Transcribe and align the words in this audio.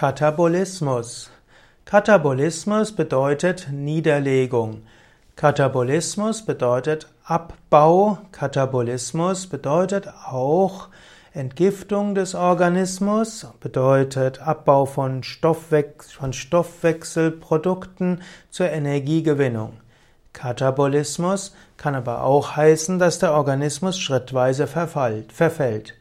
Katabolismus. 0.00 1.30
Katabolismus 1.84 2.90
bedeutet 2.90 3.68
Niederlegung. 3.70 4.84
Katabolismus 5.36 6.40
bedeutet 6.46 7.06
Abbau. 7.26 8.16
Katabolismus 8.32 9.46
bedeutet 9.46 10.08
auch 10.08 10.88
Entgiftung 11.34 12.14
des 12.14 12.34
Organismus, 12.34 13.46
bedeutet 13.60 14.40
Abbau 14.40 14.86
von, 14.86 15.22
Stoffwechsel, 15.22 16.16
von 16.18 16.32
Stoffwechselprodukten 16.32 18.22
zur 18.48 18.70
Energiegewinnung. 18.70 19.80
Katabolismus 20.32 21.54
kann 21.76 21.94
aber 21.94 22.24
auch 22.24 22.56
heißen, 22.56 22.98
dass 22.98 23.18
der 23.18 23.34
Organismus 23.34 23.98
schrittweise 23.98 24.66
verfällt. 24.66 25.94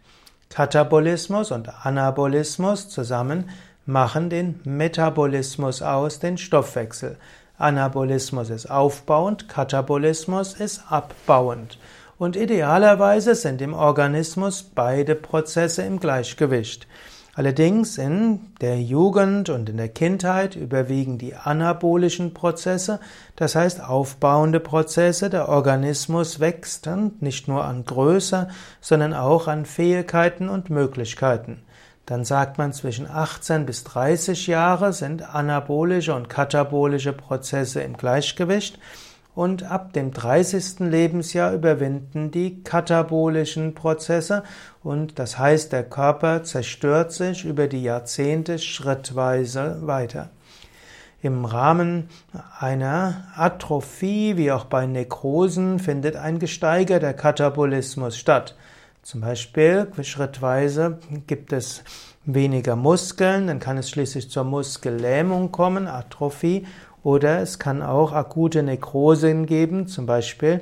Katabolismus 0.49 1.51
und 1.51 1.85
Anabolismus 1.85 2.87
zusammen 2.87 3.49
machen 3.89 4.29
den 4.29 4.59
Metabolismus 4.63 5.81
aus, 5.81 6.19
den 6.19 6.37
Stoffwechsel. 6.37 7.17
Anabolismus 7.57 8.51
ist 8.51 8.69
aufbauend, 8.69 9.49
Katabolismus 9.49 10.53
ist 10.53 10.83
abbauend. 10.89 11.79
Und 12.17 12.35
idealerweise 12.35 13.33
sind 13.33 13.61
im 13.61 13.73
Organismus 13.73 14.63
beide 14.63 15.15
Prozesse 15.15 15.81
im 15.81 15.99
Gleichgewicht. 15.99 16.87
Allerdings 17.33 17.97
in 17.97 18.53
der 18.61 18.81
Jugend 18.81 19.49
und 19.49 19.69
in 19.69 19.77
der 19.77 19.89
Kindheit 19.89 20.55
überwiegen 20.55 21.17
die 21.17 21.35
anabolischen 21.35 22.33
Prozesse, 22.33 22.99
das 23.37 23.55
heißt 23.55 23.81
aufbauende 23.83 24.59
Prozesse, 24.59 25.29
der 25.29 25.49
Organismus 25.49 26.39
wächst 26.39 26.85
dann 26.85 27.13
nicht 27.21 27.47
nur 27.47 27.63
an 27.63 27.85
Größe, 27.85 28.49
sondern 28.81 29.13
auch 29.13 29.47
an 29.47 29.65
Fähigkeiten 29.65 30.49
und 30.49 30.69
Möglichkeiten. 30.69 31.63
Dann 32.09 32.25
sagt 32.25 32.57
man, 32.57 32.73
zwischen 32.73 33.07
18 33.07 33.67
bis 33.67 33.83
30 33.83 34.47
Jahre 34.47 34.93
sind 34.93 35.21
anabolische 35.35 36.15
und 36.15 36.27
katabolische 36.27 37.13
Prozesse 37.13 37.83
im 37.83 37.97
Gleichgewicht 37.97 38.79
und 39.35 39.61
ab 39.61 39.93
dem 39.93 40.11
30. 40.11 40.79
Lebensjahr 40.79 41.53
überwinden 41.53 42.31
die 42.31 42.63
katabolischen 42.63 43.75
Prozesse 43.75 44.41
und 44.81 45.19
das 45.19 45.37
heißt, 45.37 45.71
der 45.71 45.83
Körper 45.83 46.41
zerstört 46.41 47.11
sich 47.11 47.45
über 47.45 47.67
die 47.67 47.83
Jahrzehnte 47.83 48.57
schrittweise 48.57 49.85
weiter. 49.85 50.31
Im 51.21 51.45
Rahmen 51.45 52.09
einer 52.59 53.25
Atrophie, 53.35 54.35
wie 54.35 54.51
auch 54.51 54.65
bei 54.65 54.87
Nekrosen, 54.87 55.77
findet 55.77 56.15
ein 56.15 56.39
gesteigerter 56.39 57.13
Katabolismus 57.13 58.17
statt. 58.17 58.55
Zum 59.09 59.21
Beispiel 59.21 59.87
schrittweise 60.03 60.99
gibt 61.25 61.51
es 61.51 61.83
weniger 62.25 62.75
Muskeln, 62.75 63.47
dann 63.47 63.59
kann 63.59 63.79
es 63.79 63.89
schließlich 63.89 64.29
zur 64.29 64.43
Muskellähmung 64.43 65.51
kommen, 65.51 65.87
Atrophie, 65.87 66.67
oder 67.01 67.39
es 67.39 67.57
kann 67.57 67.81
auch 67.81 68.11
akute 68.11 68.61
Nekrosen 68.61 69.47
geben, 69.47 69.87
zum 69.87 70.05
Beispiel 70.05 70.61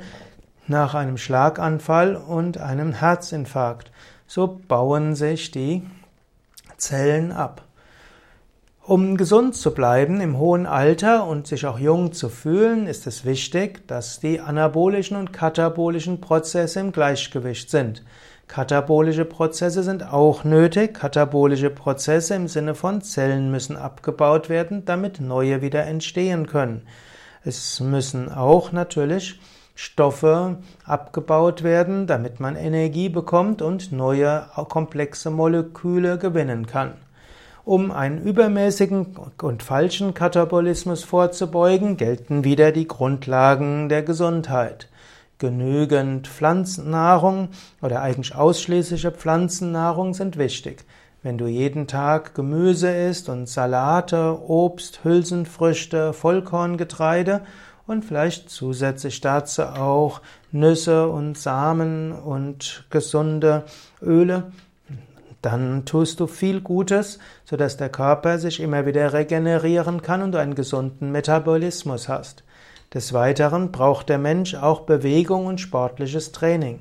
nach 0.66 0.96
einem 0.96 1.18
Schlaganfall 1.18 2.16
und 2.16 2.58
einem 2.58 2.94
Herzinfarkt. 2.94 3.92
So 4.28 4.62
bauen 4.66 5.14
sich 5.14 5.52
die 5.52 5.86
Zellen 6.78 7.34
ab. 7.34 7.66
Um 8.82 9.18
gesund 9.18 9.56
zu 9.56 9.74
bleiben 9.74 10.22
im 10.22 10.38
hohen 10.38 10.66
Alter 10.66 11.28
und 11.28 11.48
sich 11.48 11.66
auch 11.66 11.80
jung 11.80 12.14
zu 12.14 12.30
fühlen, 12.30 12.88
ist 12.88 13.08
es 13.08 13.26
wichtig, 13.26 13.86
dass 13.90 14.22
die 14.22 14.40
anabolischen 14.40 15.18
und 15.18 15.34
katabolischen 15.34 16.22
Prozesse 16.22 16.80
im 16.80 16.94
Gleichgewicht 16.94 17.70
sind. 17.70 18.04
Katabolische 18.48 19.26
Prozesse 19.26 19.84
sind 19.84 20.12
auch 20.12 20.44
nötig. 20.44 20.94
Katabolische 20.94 21.70
Prozesse 21.70 22.36
im 22.36 22.48
Sinne 22.48 22.76
von 22.76 23.02
Zellen 23.02 23.52
müssen 23.52 23.76
abgebaut 23.76 24.48
werden, 24.48 24.86
damit 24.86 25.20
neue 25.20 25.62
wieder 25.62 25.86
entstehen 25.86 26.48
können. 26.48 26.84
Es 27.44 27.80
müssen 27.82 28.32
auch 28.32 28.72
natürlich 28.72 29.40
Stoffe 29.76 30.58
abgebaut 30.86 31.62
werden, 31.62 32.08
damit 32.08 32.40
man 32.40 32.56
Energie 32.56 33.10
bekommt 33.10 33.62
und 33.62 33.92
neue 33.92 34.48
komplexe 34.70 35.30
Moleküle 35.30 36.18
gewinnen 36.18 36.66
kann. 36.66 36.94
Um 37.64 37.92
einen 37.92 38.22
übermäßigen 38.22 39.18
und 39.42 39.62
falschen 39.62 40.14
Katabolismus 40.14 41.04
vorzubeugen, 41.04 41.98
gelten 41.98 42.46
wieder 42.46 42.72
die 42.72 42.88
Grundlagen 42.88 43.90
der 43.90 44.04
Gesundheit 44.04 44.88
genügend 45.40 46.28
Pflanzennahrung 46.28 47.50
oder 47.82 48.02
eigentlich 48.02 48.36
ausschließliche 48.36 49.12
Pflanzennahrung 49.12 50.14
sind 50.14 50.38
wichtig. 50.38 50.86
Wenn 51.24 51.38
du 51.38 51.48
jeden 51.48 51.88
Tag 51.88 52.36
Gemüse 52.36 52.90
isst 52.90 53.28
und 53.28 53.50
Salate, 53.50 54.40
Obst, 54.48 55.04
Hülsenfrüchte, 55.04 56.14
Vollkorngetreide 56.14 57.42
und 57.86 58.06
vielleicht 58.06 58.50
zusätzlich 58.50 59.22
dazu 59.22 59.64
auch 59.64 60.22
Nüsse 60.52 61.08
und 61.08 61.38
Samen 61.38 62.12
und 62.12 62.86
gesunde 62.90 63.66
Öle, 64.02 64.52
dann 65.42 65.86
tust 65.86 66.20
du 66.20 66.28
viel 66.28 66.62
Gutes, 66.62 67.20
sodass 67.46 67.78
der 67.78 67.90
Körper 67.90 68.40
sich 68.40 68.60
immer 68.60 68.86
wieder 68.86 69.14
regenerieren 69.14 70.02
kann 70.02 70.22
und 70.22 70.34
du 70.34 70.40
einen 70.40 70.56
gesunden 70.56 71.12
Metabolismus 71.12 72.10
hast. 72.10 72.44
Des 72.94 73.12
Weiteren 73.12 73.74
braucht 73.74 74.08
der 74.08 74.18
Mensch 74.18 74.56
auch 74.56 74.82
Bewegung 74.82 75.46
und 75.46 75.60
sportliches 75.60 76.32
Training. 76.32 76.80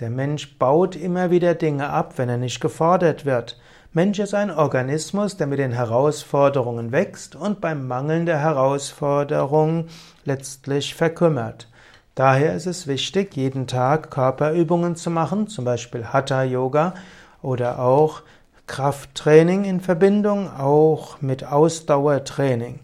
Der 0.00 0.10
Mensch 0.10 0.58
baut 0.58 0.96
immer 0.96 1.30
wieder 1.30 1.54
Dinge 1.54 1.90
ab, 1.90 2.14
wenn 2.16 2.28
er 2.28 2.38
nicht 2.38 2.60
gefordert 2.60 3.24
wird. 3.24 3.60
Mensch 3.92 4.18
ist 4.18 4.34
ein 4.34 4.50
Organismus, 4.50 5.36
der 5.36 5.46
mit 5.46 5.60
den 5.60 5.70
Herausforderungen 5.70 6.90
wächst 6.90 7.36
und 7.36 7.60
beim 7.60 7.86
Mangeln 7.86 8.26
der 8.26 8.40
Herausforderungen 8.40 9.88
letztlich 10.24 10.96
verkümmert. 10.96 11.68
Daher 12.16 12.54
ist 12.54 12.66
es 12.66 12.88
wichtig, 12.88 13.36
jeden 13.36 13.68
Tag 13.68 14.10
Körperübungen 14.10 14.96
zu 14.96 15.10
machen, 15.10 15.46
zum 15.46 15.64
Beispiel 15.64 16.06
Hatha 16.06 16.42
Yoga 16.42 16.94
oder 17.42 17.78
auch 17.78 18.22
Krafttraining 18.66 19.64
in 19.64 19.80
Verbindung 19.80 20.50
auch 20.50 21.20
mit 21.20 21.44
Ausdauertraining. 21.44 22.80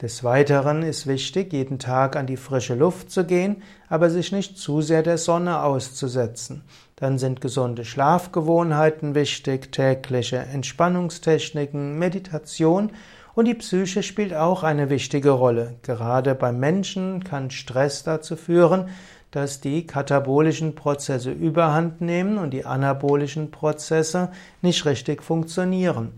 Des 0.00 0.22
Weiteren 0.22 0.84
ist 0.84 1.08
wichtig, 1.08 1.52
jeden 1.52 1.80
Tag 1.80 2.14
an 2.14 2.28
die 2.28 2.36
frische 2.36 2.76
Luft 2.76 3.10
zu 3.10 3.24
gehen, 3.24 3.64
aber 3.88 4.10
sich 4.10 4.30
nicht 4.30 4.56
zu 4.56 4.80
sehr 4.80 5.02
der 5.02 5.18
Sonne 5.18 5.60
auszusetzen. 5.60 6.62
Dann 6.94 7.18
sind 7.18 7.40
gesunde 7.40 7.84
Schlafgewohnheiten 7.84 9.16
wichtig, 9.16 9.72
tägliche 9.72 10.36
Entspannungstechniken, 10.36 11.98
Meditation 11.98 12.92
und 13.34 13.46
die 13.46 13.54
Psyche 13.54 14.04
spielt 14.04 14.34
auch 14.34 14.62
eine 14.62 14.88
wichtige 14.88 15.30
Rolle. 15.30 15.74
Gerade 15.82 16.36
beim 16.36 16.60
Menschen 16.60 17.24
kann 17.24 17.50
Stress 17.50 18.04
dazu 18.04 18.36
führen, 18.36 18.90
dass 19.32 19.60
die 19.60 19.84
katabolischen 19.84 20.76
Prozesse 20.76 21.32
überhand 21.32 22.00
nehmen 22.00 22.38
und 22.38 22.50
die 22.50 22.64
anabolischen 22.64 23.50
Prozesse 23.50 24.30
nicht 24.62 24.86
richtig 24.86 25.24
funktionieren. 25.24 26.12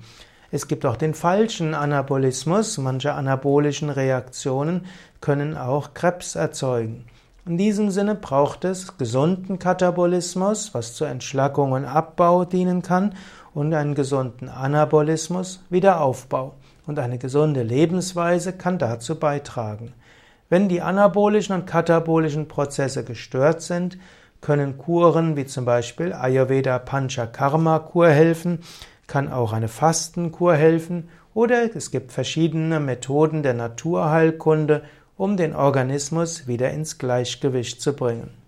Es 0.53 0.67
gibt 0.67 0.85
auch 0.85 0.97
den 0.97 1.15
falschen 1.15 1.75
Anabolismus. 1.75 2.77
Manche 2.79 3.15
anabolischen 3.15 3.89
Reaktionen 3.89 4.87
können 5.21 5.57
auch 5.57 5.95
Krebs 5.95 6.35
erzeugen. 6.35 7.05
In 7.47 7.57
diesem 7.57 7.91
Sinne 7.91 8.17
braucht 8.17 8.65
es 8.65 8.99
gesunden 8.99 9.59
Katabolismus, 9.59 10.75
was 10.75 10.95
zur 10.95 11.09
Entschlackung 11.09 11.73
und 11.73 11.85
Abbau 11.85 12.45
dienen 12.45 12.83
kann, 12.83 13.15
und 13.55 13.75
einen 13.75 13.95
gesunden 13.95 14.49
Anabolismus, 14.49 15.65
Wiederaufbau. 15.71 16.55
Und 16.87 16.99
eine 16.99 17.19
gesunde 17.19 17.63
Lebensweise 17.63 18.53
kann 18.53 18.79
dazu 18.79 19.19
beitragen. 19.19 19.93
Wenn 20.49 20.69
die 20.69 20.81
anabolischen 20.83 21.55
und 21.55 21.67
katabolischen 21.67 22.49
Prozesse 22.49 23.05
gestört 23.05 23.63
sind, 23.63 23.99
können 24.41 24.79
Kuren 24.79 25.37
wie 25.37 25.47
zum 25.47 25.65
Beispiel 25.65 26.13
Ayurveda 26.13 26.79
Panchakarma 26.79 27.79
Kur 27.81 28.09
helfen, 28.09 28.61
kann 29.11 29.31
auch 29.31 29.53
eine 29.53 29.67
Fastenkur 29.67 30.55
helfen 30.55 31.09
oder 31.35 31.75
es 31.75 31.91
gibt 31.91 32.13
verschiedene 32.13 32.79
Methoden 32.79 33.43
der 33.43 33.55
Naturheilkunde, 33.55 34.85
um 35.17 35.37
den 35.37 35.55
Organismus 35.57 36.47
wieder 36.47 36.71
ins 36.71 36.97
Gleichgewicht 36.97 37.83
zu 37.83 37.95
bringen. 37.95 38.40